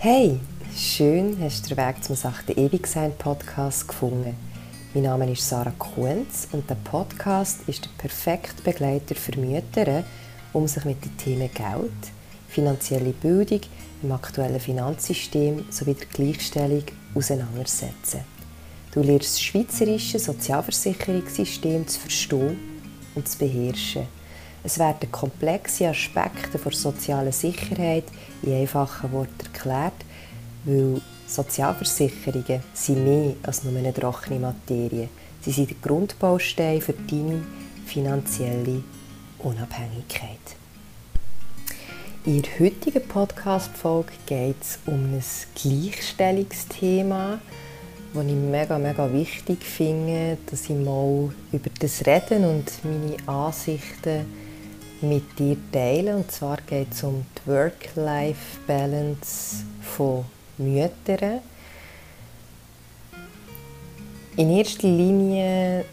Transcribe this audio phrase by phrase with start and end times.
[0.00, 0.38] Hey,
[0.76, 4.36] schön hast du den Weg zum Sachte Ewigsein Podcast gefunden.
[4.94, 10.04] Mein Name ist Sarah Kuhns und der Podcast ist der perfekte Begleiter für Mütter,
[10.52, 12.12] um sich mit den Themen Geld,
[12.46, 13.62] finanzielle Bildung
[14.00, 16.84] im aktuellen Finanzsystem sowie der Gleichstellung
[17.16, 18.20] auseinandersetzen.
[18.92, 22.56] Du lernst das schweizerische Sozialversicherungssystem zu verstehen
[23.16, 24.06] und zu beherrschen.
[24.68, 28.04] Es werden komplexe Aspekte der sozialen Sicherheit
[28.42, 29.94] in einfachen Worten erklärt,
[30.64, 35.08] weil Sozialversicherungen sind mehr als nur eine trockene Materie.
[35.40, 37.46] Sie sind der Grundbaustein für deine
[37.86, 38.82] finanzielle
[39.38, 40.36] Unabhängigkeit.
[42.26, 47.40] In der heutigen Podcast-Folge geht es um ein Gleichstellungsthema,
[48.12, 54.47] das ich mega, mega wichtig finde, dass ich mal über das reden und meine Ansichten
[55.02, 56.16] mit dir teilen.
[56.16, 60.24] Und zwar geht es um die Work-Life-Balance von
[60.58, 61.40] Müttern.
[64.36, 65.84] In erster Linie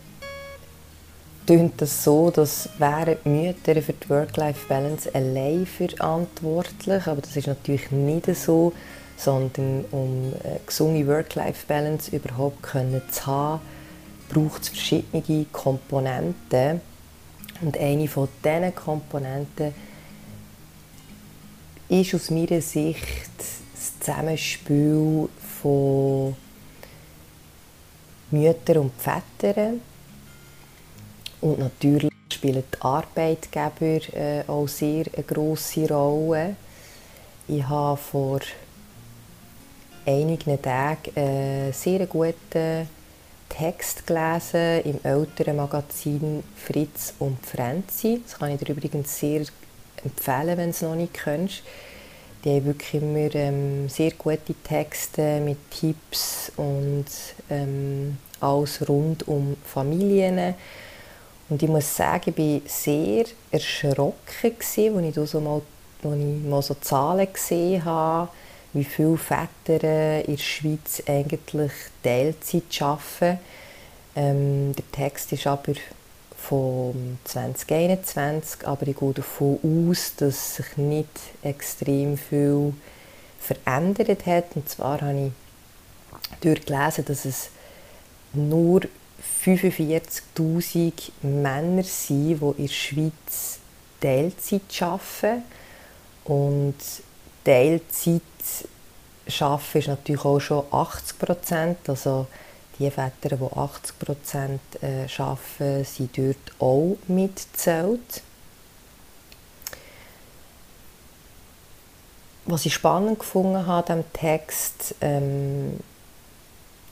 [1.47, 7.47] tönt das so, dass wären die Mütter für die Work-Life-Balance allein verantwortlich, aber das ist
[7.47, 8.73] natürlich nicht so,
[9.17, 13.62] sondern um eine gesunde Work-Life-Balance überhaupt können zu haben,
[14.30, 16.81] braucht es verschiedene Komponenten
[17.61, 19.73] und eine von diesen Komponenten
[21.88, 23.03] ist aus meiner Sicht
[23.38, 25.30] das Zusammenspiel
[25.62, 26.36] von
[28.31, 29.81] Müttern und Vätern.
[31.42, 36.56] Und natürlich spielen die Arbeitgeber äh, auch sehr eine grosse Rolle.
[37.47, 38.40] Ich habe vor
[40.06, 42.88] einigen Tagen einen sehr guten
[43.58, 48.22] Text gelesen im älteren Magazin Fritz und Frenzi.
[48.23, 49.45] Das kann ich dir übrigens sehr
[50.03, 51.64] empfehlen, wenn du es noch nicht kennst.
[52.44, 57.06] Die haben wirklich immer ähm, sehr gute Texte mit Tipps und
[57.50, 60.53] ähm, alles rund um Familien.
[61.47, 65.62] Und ich muss sagen, ich war sehr erschrocken, als ich, so mal,
[66.03, 68.29] als ich mal so Zahlen gesehen habe
[68.75, 71.72] wie viele Väter in der Schweiz eigentlich
[72.03, 73.40] Teilzeit arbeiten.
[74.18, 75.74] Ähm, der Text ist aber
[76.38, 79.59] von 2021, aber ich gehe davon
[79.90, 81.09] aus, dass sich nicht
[81.41, 82.74] extrem viel
[83.40, 84.56] verändert hat.
[84.56, 85.31] Und zwar habe ich
[86.41, 87.50] durchgelesen, dass es
[88.34, 88.81] nur
[89.46, 93.59] 45'000 Männer sind, die in der Schweiz
[94.02, 95.44] Teilzeit arbeiten.
[96.25, 96.75] Und
[97.45, 98.22] Teilzeit
[99.39, 101.78] arbeiten ist natürlich auch schon 80 Prozent.
[101.88, 102.28] Also
[102.78, 108.22] die Väter, die 80 Prozent äh, arbeiten, sind dort auch mitzählt.
[112.45, 115.79] Was ich spannend gefunden habe an diesem Text, ähm,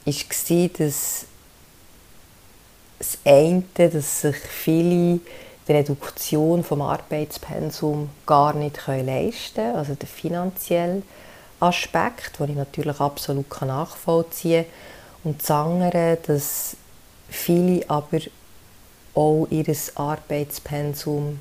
[0.06, 1.26] war, dass
[2.98, 5.20] das eine, dass sich viele
[5.68, 11.04] die Reduktion vom Arbeitspensum gar nicht leisten können, also der finanzielle
[11.60, 15.32] Aspekt, den ich natürlich absolut nachvollziehen kann.
[15.32, 16.76] Und das andere, dass
[17.30, 18.20] viele aber
[19.16, 19.66] auch ihr
[19.96, 21.40] Arbeitspensum,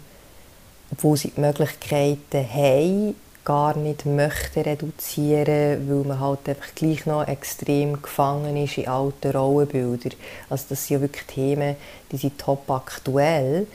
[0.92, 7.26] obwohl sie die Möglichkeiten haben, gar nicht möchten reduzieren, weil man halt einfach gleich noch
[7.26, 10.12] extrem gefangen ist in alten Rollenbildern.
[10.48, 11.76] Also das sind ja wirklich Themen,
[12.12, 13.66] die sind top aktuell.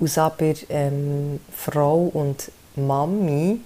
[0.00, 3.60] Aus aber ähm, Frau und Mami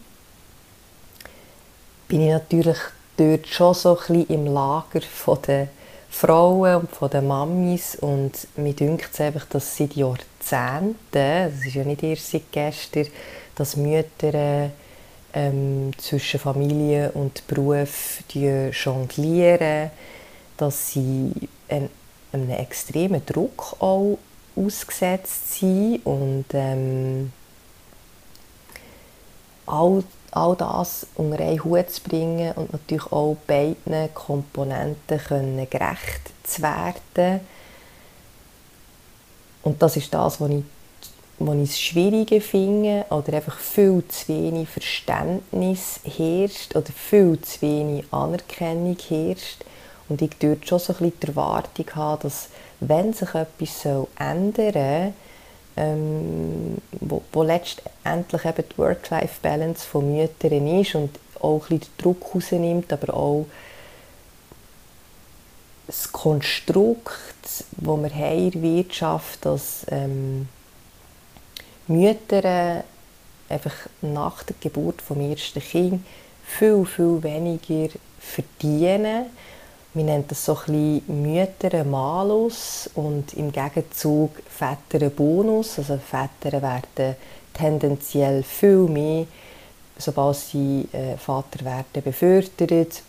[2.08, 2.78] bin ich natürlich
[3.16, 5.00] dort schon so ein im Lager
[5.46, 5.68] der
[6.10, 11.74] Frauen und von den Mamis und mir dünkt es einfach, dass seit Jahrzehnten, das ist
[11.74, 13.06] ja nicht erst seit gestern,
[13.54, 14.70] dass Mütter
[15.32, 19.90] ähm, zwischen Familie und Beruf jonglieren,
[20.56, 21.32] dass sie
[21.68, 21.90] einen,
[22.32, 24.18] einem extremen Druck auch
[24.56, 27.32] ausgesetzt sind und ähm,
[29.66, 30.02] all
[30.32, 36.62] all das unter einen Hut zu bringen und natürlich auch beiden Komponenten können gerecht zu
[36.62, 37.40] werden.
[39.62, 40.64] Und das ist das, was ich,
[41.38, 47.62] was ich das Schwierige finde oder einfach viel zu wenig Verständnis herrscht oder viel zu
[47.62, 49.64] wenig Anerkennung herrscht.
[50.08, 52.48] Und ich dort schon so ein bisschen die Erwartung habe, dass
[52.80, 53.84] wenn sich etwas
[54.18, 55.12] ändern soll,
[55.76, 61.10] ähm, wo, wo letztendlich eben die Work-Life-Balance von Müttern ist und
[61.40, 63.46] auch ein bisschen den Druck rausnimmt, aber auch
[65.86, 70.48] das Konstrukt, das wir haben in der Wirtschaft, dass ähm,
[71.88, 72.84] Mütter
[73.48, 76.04] einfach nach der Geburt vom ersten Kind
[76.44, 79.26] viel, viel weniger verdienen.
[79.92, 85.78] Wir nennen das so ein bisschen Mütter Malus und im Gegenzug Väter Bonus.
[85.78, 87.16] Also Väter werden
[87.52, 89.26] tendenziell viel mehr,
[89.98, 93.02] sobald sie äh, Vater werden, befördert,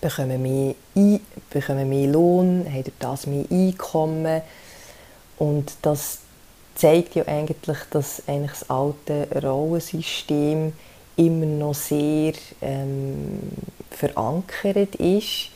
[0.00, 1.20] bekommen mehr, ein,
[1.50, 4.40] bekommen mehr Lohn, haben das mehr Einkommen.
[5.36, 6.20] Und das
[6.74, 10.72] zeigt ja eigentlich, dass eigentlich das alte Rollensystem
[11.16, 13.40] immer noch sehr ähm,
[14.00, 15.50] verankert ist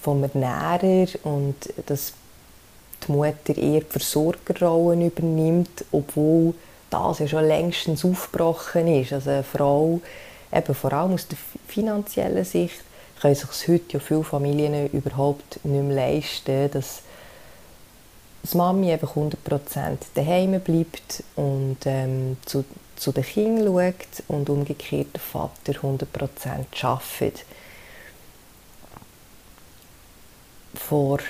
[0.00, 1.56] vom Ernährer und
[1.86, 2.12] dass
[3.06, 6.54] die Mutter eher die Versorgerrollen übernimmt, obwohl
[6.90, 9.12] das ja schon längstens aufgebrochen ist.
[9.12, 10.00] Also eine Frau,
[10.52, 12.80] eben vor allem aus der finanziellen Sicht,
[13.20, 17.02] können sich heute ja viele Familien überhaupt nicht mehr leisten, dass
[18.44, 19.32] die Mami einfach 100%
[20.14, 22.64] daheim bleibt und ähm, zu,
[22.96, 27.44] zu den Kindern schaut und umgekehrt der Vater 100% arbeitet.
[30.74, 31.24] Vor ein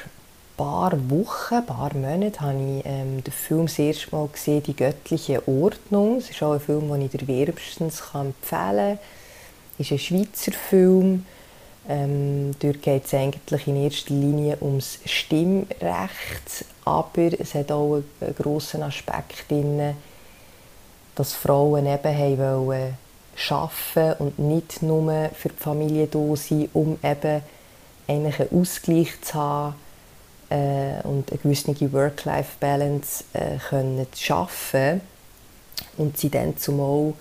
[0.56, 4.74] paar Wochen, ein paar Monaten, habe ich ähm, den Film das erste Mal gesehen, «Die
[4.74, 6.18] göttliche Ordnung».
[6.18, 8.98] Es ist auch ein Film, den ich dir wärmstens empfehlen kann.
[9.78, 11.26] Es ist ein Schweizer Film.
[11.88, 18.34] Ähm, dort geht es eigentlich in erster Linie ums Stimmrecht, aber es hat auch einen,
[18.36, 19.94] grossen Aspekt drin,
[21.16, 22.96] dass Frauen eben wollen
[23.50, 27.42] arbeiten und nicht nur für die Familie da sein, um eben
[28.08, 29.74] einen Ausgleich zu haben
[30.50, 35.00] äh, und eine gewisse Work-Life-Balance äh, können zu schaffen.
[35.98, 37.12] Und sie dann zumal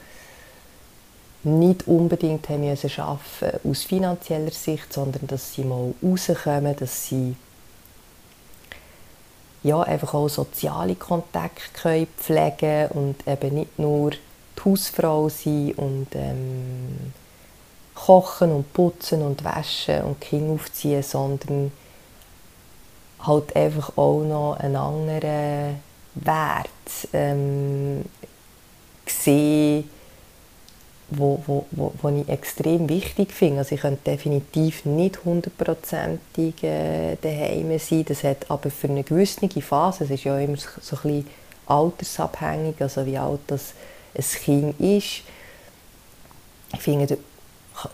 [1.43, 7.35] nicht unbedingt haben müssen arbeiten aus finanzieller Sicht, sondern dass sie mal rauskommen, dass sie
[9.65, 14.19] ja, einfach auch soziale Kontakte können pflegen und eben nicht nur die
[14.63, 17.13] Hausfrau sein und ähm,
[17.95, 21.71] kochen und putzen und waschen und Kinder aufziehen, sondern
[23.21, 25.81] halt einfach auch noch einen anderen
[26.13, 26.69] Wert
[27.11, 28.05] ähm,
[29.07, 29.89] sehen,
[31.09, 33.59] wo, wo, wo, wo ich extrem wichtig finde.
[33.59, 38.05] Also ich könnte definitiv nicht hundertprozentig äh, daheim sein.
[38.05, 41.27] Das hat aber für eine gewisse Phase, es ist ja immer so ein bisschen
[41.67, 43.73] altersabhängig, also wie alt das
[44.15, 45.21] ein Kind ist.
[46.73, 47.15] Ich finde, da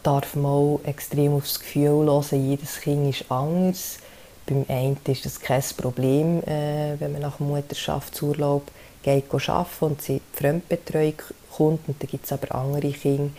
[0.04, 3.98] darf man auch extrem aufs Gefühl hören, jedes Kind ist anders.
[4.46, 8.64] Beim einen ist das kein Problem, äh, wenn man nach dem Mutterschaftsurlaub
[9.04, 11.16] geht arbeiten und sie die Fremdbetreuung
[11.56, 11.88] kommt.
[11.88, 13.32] Und dann gibt es aber andere Kinder,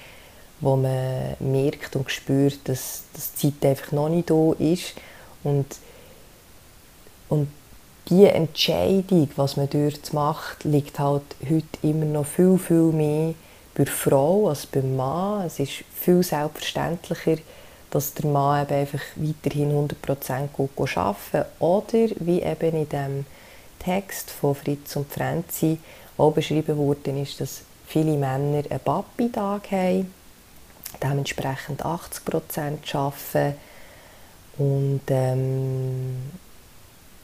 [0.60, 4.94] wo man merkt und spürt, dass, dass die Zeit einfach noch nicht da ist.
[5.42, 5.66] Und,
[7.28, 7.48] und
[8.08, 13.34] die Entscheidung, was man dort macht, liegt halt heute immer noch viel, viel mehr
[13.74, 15.46] bei der Frau als beim Mann.
[15.46, 17.36] Es ist viel selbstverständlicher,
[17.90, 23.26] dass der Mann eben einfach weiterhin 100% gut arbeiten Oder wie eben in dem
[23.78, 25.78] Text von Fritz und Franzi
[26.16, 27.62] auch beschrieben worden ist, dass
[27.92, 30.12] viele Männer einen Papi-Tag haben,
[31.02, 33.58] dementsprechend 80% arbeiten
[34.56, 36.16] und ähm,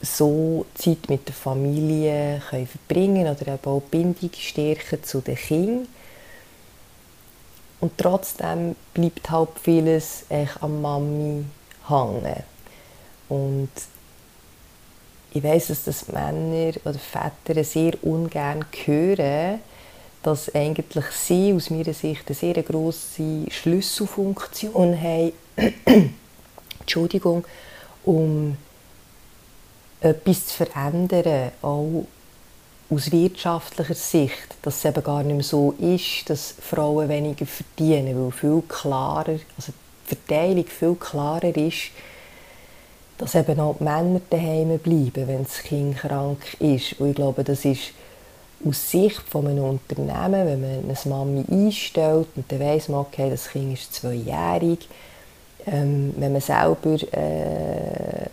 [0.01, 5.87] so Zeit mit der Familie können verbringen oder eben auch Bindung stärken zu den Kindern.
[7.81, 11.45] Und trotzdem bleibt halt vieles echt am Mami
[11.87, 12.43] hängen.
[13.27, 13.71] Und
[15.33, 19.61] ich weiß, dass das Männer oder Väter sehr ungern hören,
[20.23, 25.31] dass eigentlich sie aus meiner Sicht eine sehr grosse Schlüsselfunktion haben,
[26.79, 27.45] Entschuldigung,
[28.03, 28.57] um
[30.01, 32.05] etwas zu verändern, auch
[32.89, 38.19] aus wirtschaftlicher Sicht, dass es eben gar nicht mehr so ist, dass Frauen weniger verdienen,
[38.19, 39.73] weil viel klarer, also
[40.09, 41.91] die Verteilung viel klarer ist,
[43.19, 46.99] dass eben auch die Männer daheim bleiben, wenn das Kind krank ist.
[46.99, 47.91] Und ich glaube, das ist
[48.67, 53.29] aus Sicht von einem Unternehmen, wenn man eine Mami einstellt und dann weiss man, okay,
[53.29, 54.87] das Kind ist zweijährig,
[55.65, 58.27] ähm, wenn man selber äh,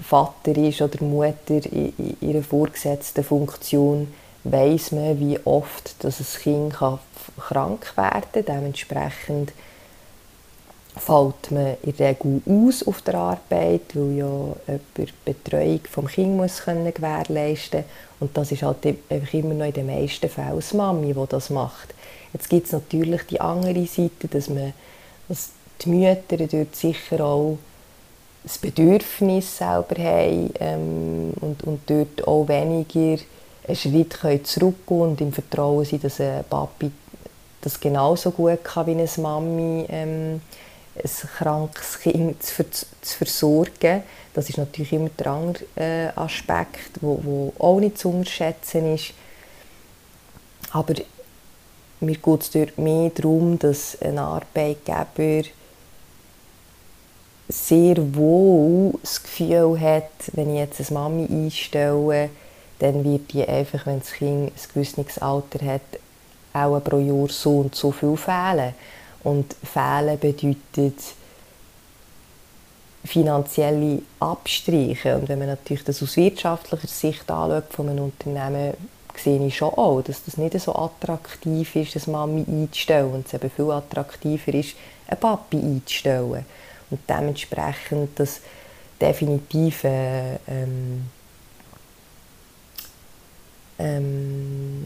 [0.00, 4.12] Vater ist oder Mutter in, in ihrer vorgesetzten Funktion,
[4.44, 6.98] weiß man, wie oft dass ein Kind kann
[7.38, 8.44] krank werden kann.
[8.44, 9.52] Dementsprechend
[10.96, 16.62] fällt man in der Regel aus auf der Arbeit, weil ja jemand die Betreuung des
[16.62, 18.20] Kindes gewährleisten muss.
[18.20, 18.78] Und das ist halt
[19.32, 21.94] immer noch in den meisten Fällen die Mami, die das macht.
[22.32, 24.72] Jetzt gibt es natürlich die andere Seite, dass, man,
[25.28, 25.50] dass
[25.82, 27.58] die Mütter dort sicher auch
[28.42, 33.22] das Bedürfnis selber haben ähm, und, und dort auch weniger
[33.66, 36.90] einen Schritt können zurückgehen und im Vertrauen sein, dass ein Papi
[37.62, 40.42] das genauso gut kann wie eine Mami ähm,
[40.96, 42.86] ein krankes Kind zu, zu,
[43.16, 44.02] versorgen.
[44.32, 49.12] Das ist natürlich immer der andere äh, Aspekt, wo, wo auch nicht zu unterschätzen ist.
[50.72, 50.94] Aber
[52.00, 55.48] mir geht es dort mehr darum, dass ein Arbeitgeber
[57.48, 62.30] sehr wohl das Gefühl hat, wenn ich jetzt eine Mami einstelle,
[62.78, 65.82] dann wird die einfach, wenn das Kind ein gewisses Alter hat,
[66.52, 68.74] auch pro Jahr so und so viel fehlen.
[69.24, 71.00] Und fehlen bedeutet
[73.04, 75.16] finanzielle Abstriche.
[75.16, 78.74] Und wenn man natürlich das aus wirtschaftlicher Sicht anschaut von einem Unternehmen,
[79.16, 83.34] sehe ich schon auch, dass das nicht so attraktiv ist, eine Mami einzustellen und es
[83.34, 84.74] eben viel attraktiver ist,
[85.06, 86.44] einen Papi einzustellen.
[86.90, 88.40] Und dementsprechend das
[89.00, 91.04] definitiv äh, ähm,
[93.78, 94.84] ähm,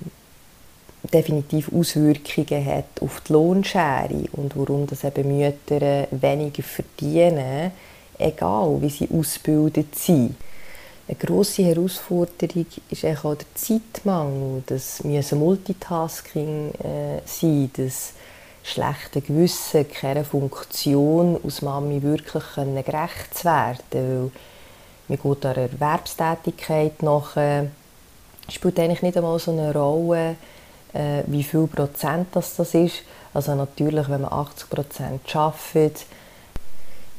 [1.02, 7.72] definitiv Auswirkungen hat auf die Lohnschere und warum das eben Mütter weniger verdienen,
[8.18, 10.34] egal wie sie ausgebildet sind.
[11.06, 14.62] Eine grosse Herausforderung ist auch der Zeitmangel.
[14.66, 18.12] Das muss Multitasking äh, sein, das
[18.62, 23.78] schlechte Gewissen, keine Funktion aus Mami wirklich gerecht zu werden.
[23.90, 24.30] Weil
[25.08, 27.68] man geht der Erwerbstätigkeit nach, äh,
[28.50, 30.36] spielt eigentlich nicht einmal so eine Rolle,
[30.92, 33.02] äh, wie viel Prozent das, das ist.
[33.34, 36.06] Also natürlich, wenn man 80 Prozent arbeitet,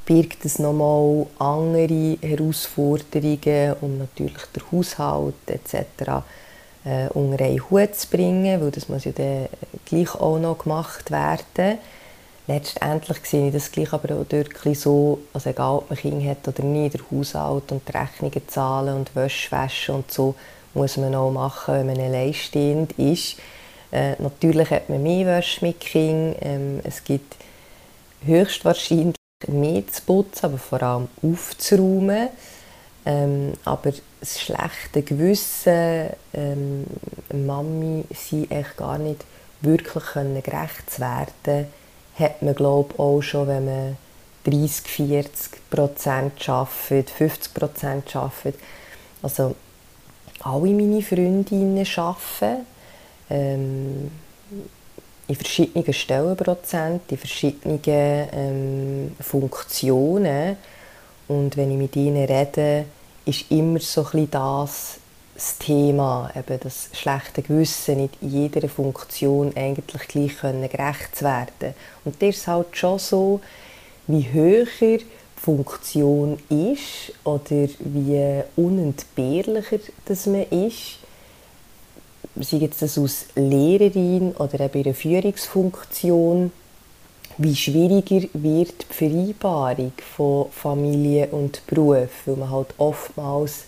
[0.06, 6.24] birgt es nochmal andere Herausforderungen, um natürlich den Haushalt etc.
[6.84, 9.48] Äh, unter einen Hut zu bringen, weil das muss ja dann
[9.86, 11.78] gleich auch noch gemacht werden.
[12.48, 16.64] Letztendlich sehe ich das gleich aber auch so, also egal ob man Kinder hat oder
[16.64, 20.34] nicht, der Haushalt und die Rechnungen zahlen und Wäsche waschen und so,
[20.74, 23.38] muss man auch machen, wenn man alleinstehend ist.
[23.92, 26.36] Äh, natürlich hat man mehr Wäsche mit Kindern.
[26.42, 27.36] Ähm, es gibt
[28.26, 29.16] höchstwahrscheinlich
[29.48, 32.30] mehr zu putzen, aber vor allem aufzuräumen.
[33.06, 36.86] Ähm, aber das schlechte Gewissen, ähm,
[37.34, 39.26] Mami sie echt gar nicht
[39.62, 41.68] wirklich können gerecht zu werden,
[42.16, 43.98] hat man glaube auch schon, wenn man
[44.44, 48.60] 30, 40 Prozent arbeitet, 50 Prozent arbeitet.
[49.22, 49.56] Also
[50.42, 52.66] alle meine Freundinnen arbeiten
[53.30, 54.12] ähm,
[55.28, 60.58] in verschiedenen Stellenprozenten, in verschiedenen ähm, Funktionen.
[61.28, 62.86] Und wenn ich mit ihnen rede,
[63.26, 65.00] ist immer so ein das
[65.40, 71.76] das Thema, eben das schlechte Gewissen, nicht jeder Funktion eigentlich gleich können gerecht werden.
[72.04, 73.40] Und das ist halt schon so,
[74.08, 75.06] wie höher die
[75.38, 81.00] Funktion ist oder wie unentbehrlicher das man ist,
[82.36, 86.52] sei jetzt das als Lehrerin oder eben in einer Führungsfunktion,
[87.38, 93.64] wie schwieriger wird die Vereinbarung von Familie und Beruf, weil man halt oftmals,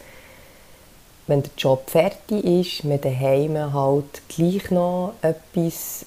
[1.28, 6.06] wenn der Job fertig ist, man daheim halt gleich noch etwas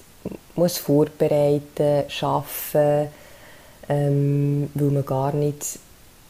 [0.57, 3.09] muss vorbereiten, schaffen,
[3.89, 5.79] ähm, weil man gar nicht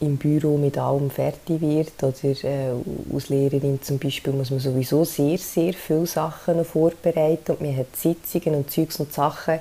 [0.05, 2.01] im Büro mit allem fertig wird.
[2.01, 2.71] Oder äh,
[3.13, 7.51] als Lehrerin zum Beispiel muss man sowieso sehr, sehr viele Sachen vorbereiten.
[7.51, 9.59] Und man hat Sitzungen und Zeugs und Sachen,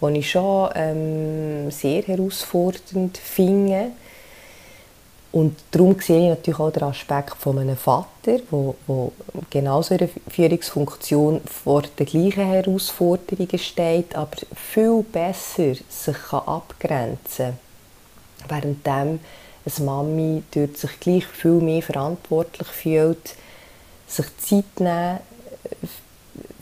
[0.00, 3.92] die ich schon ähm, sehr herausfordernd finde.
[5.32, 9.10] Und darum sehe ich natürlich auch den Aspekt von einem Vater, der
[9.50, 17.58] genauso in der Führungsfunktion vor den gleichen Herausforderungen steht, aber viel besser sich abgrenzen
[18.48, 18.48] kann.
[18.48, 19.20] Währenddem
[19.66, 23.34] eine Mami dort sich gleich viel mehr verantwortlich fühlt,
[24.06, 25.18] sich Zeit nehmen
[25.64, 25.86] äh,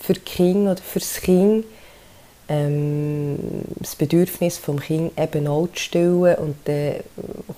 [0.00, 1.64] für Kinder oder für das Kind,
[2.48, 3.38] ähm,
[3.76, 6.94] das Bedürfnis des Kind eben auch zu stillen und dann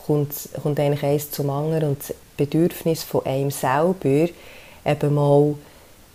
[0.07, 4.29] kommt, kommt eigentlich eins zum anderen und das Bedürfnis von einem selber
[4.85, 5.55] eben mal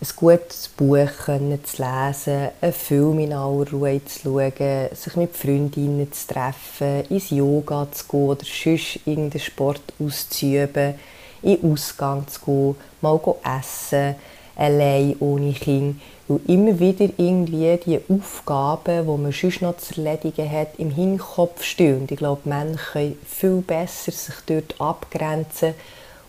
[0.01, 6.11] ein gutes Buch zu lesen, einen Film in aller Ruhe zu schauen, sich mit Freundinnen
[6.11, 10.95] zu treffen, ins Yoga zu gehen oder sonst irgendeinen Sport auszuüben,
[11.43, 13.19] in Ausgang zu gehen, mal
[13.59, 14.15] essen,
[14.55, 16.01] allein, ohne Kind.
[16.27, 21.63] Weil immer wieder irgendwie die Aufgaben, die man sonst noch zu erledigen hat, im Hinterkopf
[21.63, 22.01] stehen.
[22.01, 25.75] Und ich glaube, Menschen können viel besser sich dort abgrenzen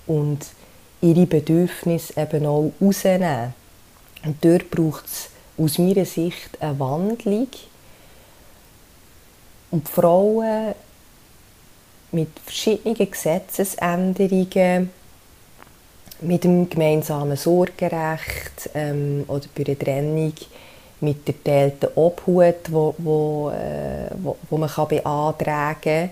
[0.06, 0.40] und
[1.00, 3.61] ihre Bedürfnisse eben auch rausnehmen.
[4.24, 7.48] Und dort braucht es aus meiner Sicht eine Wandlung.
[9.70, 10.74] Und die Frauen
[12.12, 14.90] mit verschiedenen Gesetzesänderungen,
[16.20, 20.34] mit dem gemeinsamen Sorgerecht ähm, oder bei der Trennung
[21.02, 26.10] mit der teilten Obhut, wo, wo, äh, wo, wo man kann beantragen kann,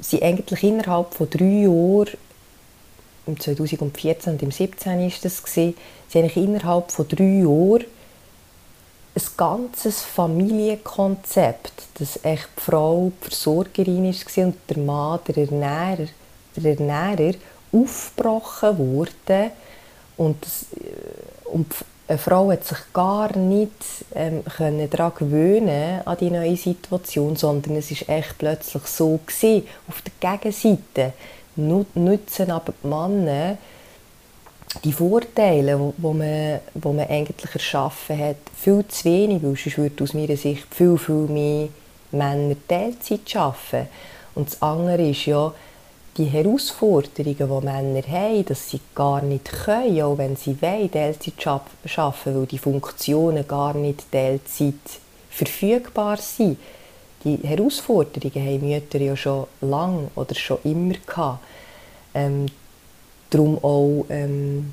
[0.00, 2.16] sind eigentlich innerhalb von drei Jahren,
[3.26, 5.42] im 2014 und im 2017 war das,
[6.08, 7.84] sind eigentlich innerhalb von drei Jahren
[9.16, 16.08] ein ganzes Familienkonzept, dass echt die Frau die Versorgerin war und der Mann der Ernährer,
[16.56, 17.34] der Ernährer
[17.72, 19.50] aufgebrochen wurde
[20.16, 21.66] und, das, äh, und
[22.08, 23.72] eine Frau hat sich gar nicht
[24.14, 29.66] ähm, können daran gewöhnen an die neue Situation, sondern es ist echt plötzlich so gewesen.
[29.88, 31.12] Auf der Gegenseite
[31.56, 33.58] nutzen aber die Männer
[34.84, 40.14] die Vorteile, wo, man, man eigentlich erschaffen hat, viel zu wenig, weil sonst würde aus
[40.14, 41.68] meiner Sicht viel, viel mehr
[42.12, 43.88] Männer Teilzeit arbeiten.
[44.34, 45.52] Und das andere ist ja,
[46.16, 51.46] die Herausforderungen, die Männer haben, dass sie gar nicht können, auch wenn sie wollen, Teilzeit
[51.46, 54.74] arbeiten, weil die Funktionen gar nicht Teilzeit
[55.30, 56.58] verfügbar sind.
[57.24, 61.40] Die Herausforderungen haben Mütter ja schon lange oder schon immer gehabt.
[62.14, 62.46] Ähm,
[63.36, 64.72] darum auch ähm,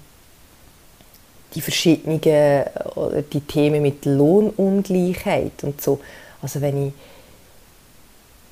[1.55, 5.99] die verschiedenen die Themen mit Lohnungleichheit und so.
[6.41, 6.93] Also wenn ich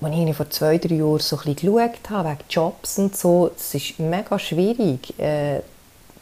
[0.01, 3.75] als ich vor zwei, drei Jahren so ein geschaut habe, wegen Jobs und so, es
[3.75, 5.61] ist mega schwierig, äh,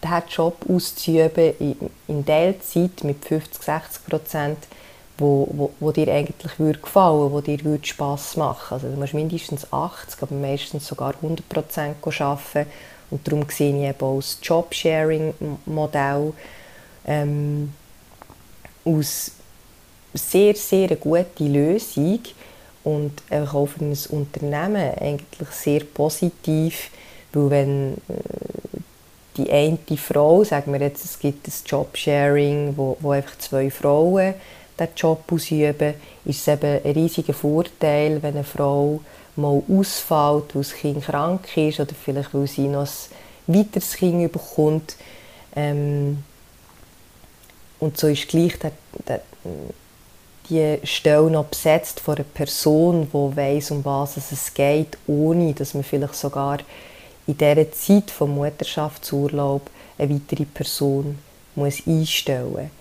[0.04, 1.76] diesen Job auszuüben in,
[2.08, 4.58] in Teilzeit mit 50, 60 Prozent,
[5.18, 9.72] wo, wo, wo dir eigentlich würde gefallen wo dir Spass machen Also du musst mindestens
[9.72, 12.70] 80, aber meistens sogar 100 Prozent arbeiten.
[13.12, 16.34] Und darum sehe ich eben auch das Jobsharing-Modell
[17.08, 17.74] ähm,
[18.86, 19.32] als
[20.14, 22.20] sehr, sehr gute Lösung,
[22.84, 26.90] und auch für ein Unternehmen eigentlich sehr positiv,
[27.34, 28.80] weil wenn äh,
[29.38, 34.34] die eine Frau, sagen wir jetzt, es gibt ein Jobsharing, wo, wo einfach zwei Frauen
[34.80, 35.94] den Job ausüben,
[36.26, 39.02] ist es eben ein riesiger Vorteil, wenn eine Frau
[39.40, 42.88] mal ausfällt, weil das Kind krank ist oder vielleicht weil sie noch
[43.48, 44.96] ein weiteres Kind bekommt.
[45.56, 46.24] Ähm,
[47.80, 48.72] und so ist gleich der,
[49.08, 49.22] der,
[50.50, 55.74] die Stelle noch besetzt von einer Person, die weiß, um was es geht, ohne dass
[55.74, 56.60] man vielleicht sogar
[57.28, 61.20] in dieser Zeit vom Mutterschaftsurlaub eine weitere Person
[61.56, 62.79] muss einstellen muss.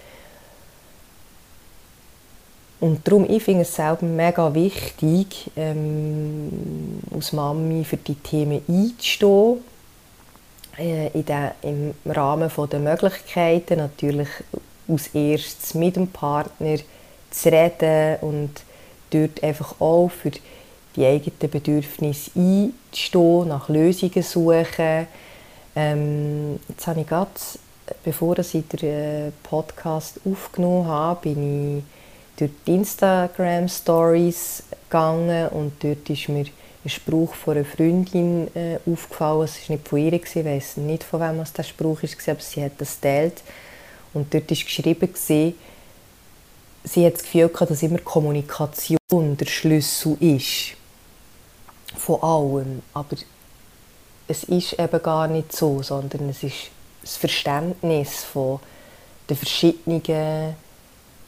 [2.80, 9.58] Und darum, ich finde es selber mega wichtig, ähm, als Mami für die Themen einzustehen,
[10.78, 14.28] äh, in der, im Rahmen der Möglichkeiten, natürlich
[14.86, 16.76] als erstes mit dem Partner,
[17.30, 18.50] zu reden und
[19.10, 20.30] dort einfach auch für
[20.96, 25.06] die eigenen Bedürfnisse einzustehen, nach Lösungen suchen.
[25.76, 27.30] Ähm, jetzt habe ich gerade,
[28.02, 31.84] bevor ich den äh, Podcast aufgenommen habe, bin ich
[32.38, 36.46] durch die Instagram Stories gegangen und dort ist mir
[36.84, 39.42] ein Spruch von einer Freundin äh, aufgefallen.
[39.42, 42.40] Es war nicht von ihr, ich weiß nicht, von wem das der Spruch war, aber
[42.40, 43.42] sie hat das geteilt.
[44.14, 45.54] Und dort war geschrieben, sie
[47.04, 50.76] hat das Gefühl gehabt, dass immer Kommunikation der Schlüssel ist.
[51.96, 52.82] Von allem.
[52.94, 53.16] Aber
[54.28, 56.70] es ist eben gar nicht so, sondern es ist
[57.02, 58.60] das Verständnis von
[59.28, 60.02] den verschiedenen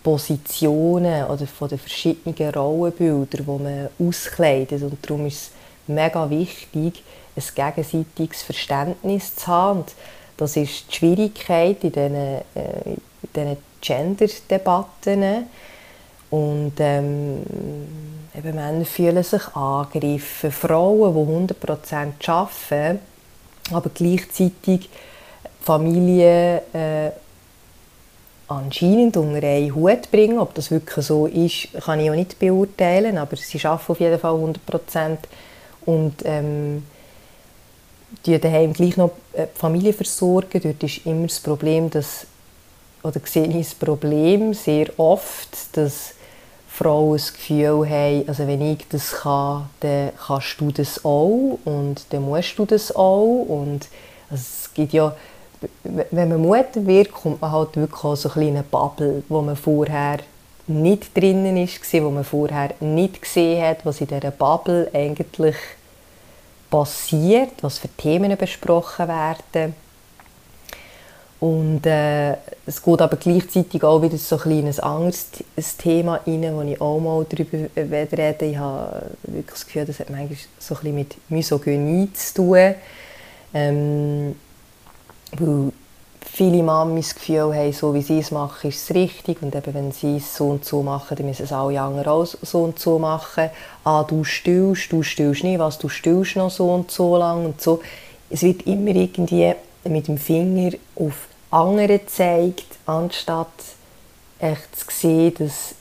[0.02, 4.82] Positionen oder von den verschiedenen Rollenbildern, die man auskleidet.
[4.82, 5.50] Und darum ist es
[5.86, 7.02] mega wichtig,
[7.36, 9.84] ein gegenseitiges Verständnis zu haben.
[10.36, 12.42] Das ist die Schwierigkeit in diesen, äh,
[13.34, 15.46] diesen Gender-Debatten.
[16.30, 17.42] Und ähm,
[18.36, 20.52] eben Männer fühlen sich angegriffen.
[20.52, 23.00] Frauen, die 100% arbeiten,
[23.72, 24.88] aber gleichzeitig
[25.60, 27.10] Familie äh,
[28.50, 30.38] anscheinend unter einen Hut bringen.
[30.38, 34.18] Ob das wirklich so ist, kann ich auch nicht beurteilen, aber sie arbeiten auf jeden
[34.18, 35.16] Fall 100%.
[35.86, 36.82] Und ähm,
[38.26, 40.60] die daheim gleich noch die Familie versorgen.
[40.62, 42.26] Dort ist immer das Problem, dass
[43.02, 46.14] oder sehe ich das Problem sehr oft, dass
[46.68, 52.04] Frauen das Gefühl haben, also wenn ich das kann, dann kannst du das auch und
[52.10, 53.88] dann musst du das auch und
[54.30, 55.14] also es gibt ja,
[55.83, 60.18] wenn man Mutter wird, kommt man halt wirklich auch so eine Bubble, wo man vorher
[60.66, 65.57] nicht drinnen ist, wo man vorher nicht gesehen hat, was in dieser Bubble eigentlich
[66.70, 69.75] passiert, was für Themen besprochen werden
[71.40, 72.33] und äh,
[72.66, 75.31] es geht aber gleichzeitig auch wieder so ein, ein anderes
[75.79, 77.66] Thema rein, wo ich auch mal darüber
[78.12, 78.44] rede.
[78.44, 82.75] Ich habe wirklich das Gefühl, das hat manchmal so ein mit Misogynie zu tun.
[83.55, 84.37] Ähm,
[85.38, 85.73] weil
[86.21, 89.43] viele Mamis das Gefühl haben, so wie sie es machen, ist es richtig.
[89.43, 92.27] Und eben, wenn sie es so und so machen, dann müssen es alle anderen auch
[92.27, 93.51] so und so machen.
[93.85, 97.61] Ah, du stillst, du stillst nicht, was, du stillst noch so und so lang und
[97.61, 97.81] so.
[98.29, 103.49] Es wird immer irgendwie mit dem Finger auf andere gezeigt, anstatt
[104.38, 105.75] echt zu sehen, dass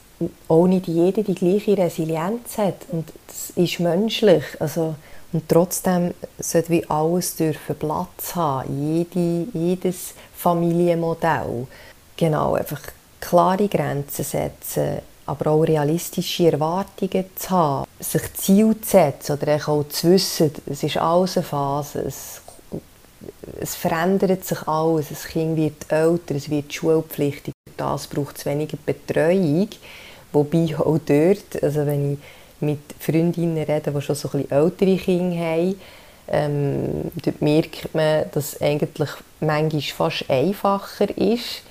[0.48, 2.86] auch nicht jeder die gleiche Resilienz hat.
[2.92, 4.44] Und das ist menschlich.
[4.60, 4.96] Also,
[5.32, 11.68] und trotzdem sollte wie alles dürfen Platz haben, Jede, jedes Familienmodell.
[12.18, 12.82] Genau, einfach
[13.20, 19.88] klare Grenzen setzen, aber auch realistische Erwartungen zu haben, sich Ziel zu setzen oder auch
[19.90, 22.42] zu wissen, es ist alles eine Phase, es,
[23.60, 28.78] es verändert sich alles, das Kind wird älter, es wird schulpflichtig, das braucht es weniger
[28.84, 29.70] Betreuung,
[30.32, 32.20] wobei auch dort, also wenn ich
[32.62, 35.76] mit Freundinnen reden, die schon so ein bisschen ältere Kinder haben,
[36.32, 41.64] ähm, dort merkt man, dass es eigentlich manchmal fast einfacher ist,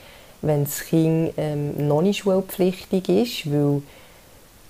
[0.42, 3.82] wenn das Kind ähm, noch nicht schulpflichtig ist, weil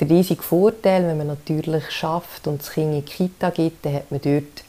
[0.01, 3.95] der riesige Vorteil, wenn man natürlich schafft und das Kind in die Kita geht, dann
[3.95, 4.65] hat man dort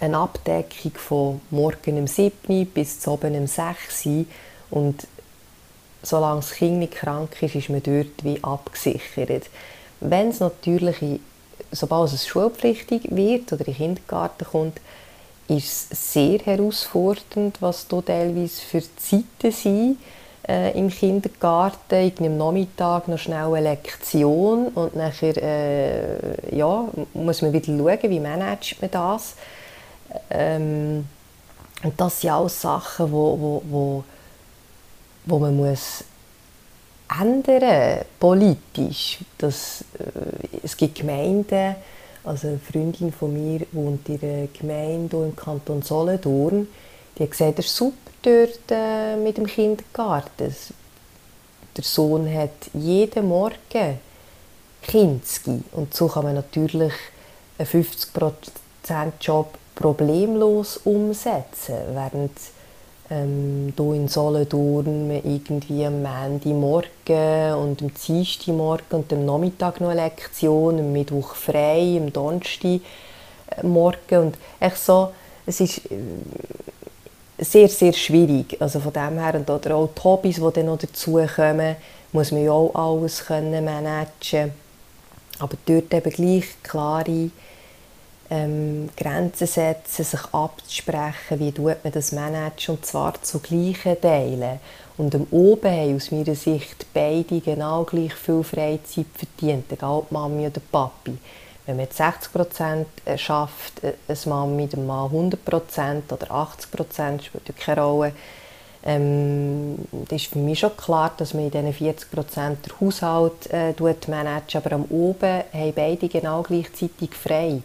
[0.00, 4.08] eine Abdeckung von morgen um 7 bis zu oben um 6
[4.70, 5.06] und
[6.02, 9.46] solange das Kind nicht krank ist, ist man dort wie abgesichert.
[10.00, 11.20] Wenn es natürlich,
[11.72, 14.80] sobald es schulpflichtig wird oder in den Kindergarten kommt,
[15.48, 19.98] ist es sehr herausfordernd, was da teilweise für Zeiten sind
[20.46, 21.94] äh, im Kindergarten.
[21.94, 26.84] Ich am Nachmittag noch schnell eine Lektion und nachher äh, ja,
[27.14, 29.34] muss man wieder schauen, wie managt man das.
[30.30, 31.06] Ähm,
[31.82, 34.04] und das sind alles Sachen, wo, wo, wo,
[35.26, 36.04] wo man muss
[37.20, 39.18] ändern politisch.
[39.38, 41.76] Das, äh, es gibt Gemeinden,
[42.24, 46.68] also eine Freundin von mir wohnt in einer Gemeinde im Kanton Solothurn,
[47.16, 50.54] die hat gesagt, es super dort äh, mit dem Kindergarten.
[51.76, 53.98] Der Sohn hat jeden Morgen
[54.82, 56.92] Kinski und so kann man natürlich
[57.58, 58.32] einen 50%
[59.20, 62.32] Job problemlos umsetzen, während
[63.10, 70.04] ähm, hier in Solothurn irgendwie am Montagmorgen und am Dienstagmorgen und am Nachmittag noch eine
[70.04, 75.10] Lektion, am Mittwoch frei, am Donnerstagmorgen und echt so,
[75.46, 75.96] es ist äh,
[77.38, 78.56] sehr, sehr schwierig.
[78.60, 81.76] Also von dem her, und auch die Hobbys, die dann noch dazukommen,
[82.12, 84.52] muss man ja auch alles können managen
[85.38, 87.30] Aber dort eben gleich klare
[88.30, 94.60] ähm, Grenzen setzen, sich abzusprechen, wie tut man das managen und zwar zu gleichen Teilen.
[94.96, 100.12] Und am Oben haben aus meiner Sicht beide genau gleich viel Freizeit verdient, egal ob
[100.12, 101.16] Mami oder Papi.
[101.64, 107.48] Wenn man jetzt 60% äh, schafft, äh, eine Mami, der Mann 100% oder 80%, spielt
[107.48, 108.12] ja keine Rolle,
[108.84, 109.76] ähm,
[110.08, 113.74] das ist für mich schon klar, dass man in diesen 40% den Haushalt äh,
[114.10, 117.62] managt, aber am Oben haben beide genau gleichzeitig frei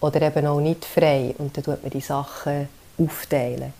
[0.00, 1.34] oder eben auch nicht frei.
[1.38, 3.72] Und dann tut man die Sachen aufteilen.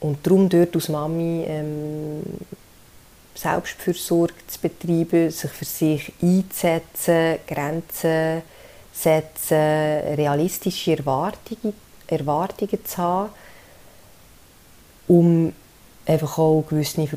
[0.00, 2.22] Und darum dort als Mami ähm,
[3.34, 8.42] Selbstfürsorge zu betreiben, sich für sich einzusetzen, Grenzen
[8.92, 9.56] setzen,
[10.16, 11.72] realistische Erwartungen,
[12.06, 13.30] Erwartungen zu haben,
[15.08, 15.52] um
[16.06, 17.08] einfach auch gewisse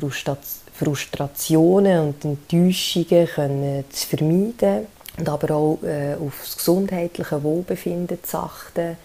[0.72, 4.86] Frustrationen und Enttäuschungen können zu vermeiden
[5.18, 8.96] und aber auch äh, auf das gesundheitliche Wohlbefinden zu achten,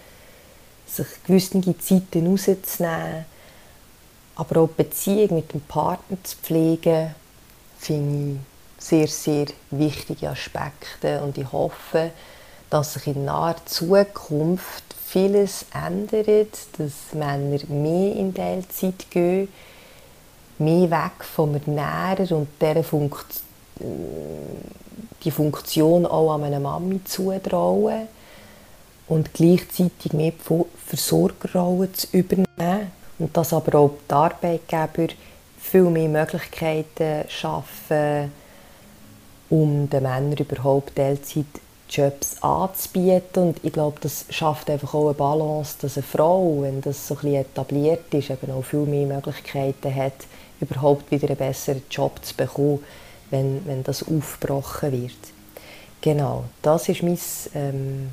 [0.86, 3.24] sich gewisse Zeiten rauszunehmen,
[4.34, 7.14] aber auch die Beziehung mit dem Partner zu pflegen,
[7.78, 8.38] finde ich
[8.84, 11.22] sehr, sehr wichtige Aspekte.
[11.22, 12.10] Und ich hoffe,
[12.70, 19.48] dass sich in naher Zukunft vieles ändert, dass Männer mehr in Teilzeit gehen,
[20.58, 28.08] mehr weg vom Ernähren und dieser Funktion die Funktion auch an eine Mami zutrauen
[29.08, 30.32] und gleichzeitig mehr
[30.86, 35.12] Versorgerrolle zu übernehmen und dass aber auch die Arbeitgeber
[35.60, 38.32] viel mehr Möglichkeiten schaffen,
[39.48, 43.48] um den Männern überhaupt Teilzeitjobs anzubieten.
[43.48, 47.16] Und ich glaube, das schafft einfach auch eine Balance, dass eine Frau, wenn das so
[47.22, 50.26] ein etabliert ist, eben auch viel mehr Möglichkeiten hat,
[50.60, 52.80] überhaupt wieder einen besseren Job zu bekommen
[53.32, 55.18] wenn, wenn das aufgebrochen wird.
[56.00, 57.18] Genau, das ist mein
[57.54, 58.10] ähm,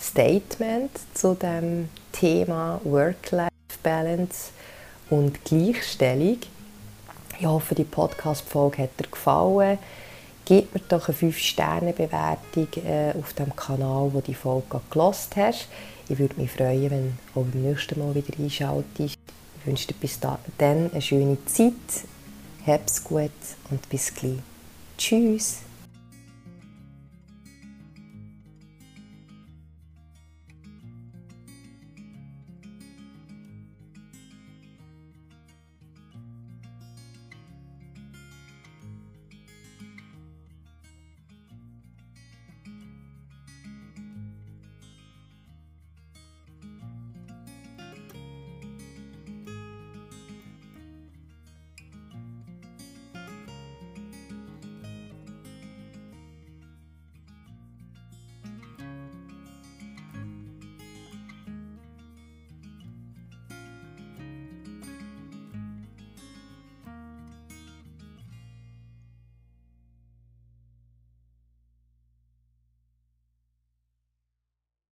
[0.00, 4.50] Statement zu dem Thema Work-Life-Balance
[5.10, 6.38] und Gleichstellung.
[7.38, 9.78] Ich hoffe, die Podcast-Folge hat dir gefallen.
[10.44, 15.68] Gib mir doch eine 5-Sterne-Bewertung äh, auf dem Kanal, wo die Folge gelost hast.
[16.08, 19.16] Ich würde mich freuen, wenn du auch beim nächsten Mal wieder einschaltest.
[19.16, 21.72] Ich wünsche dir bis dann eine schöne Zeit.
[22.66, 23.30] Hab's gut
[23.70, 24.38] und bis gleich.
[24.96, 25.58] Tschüss.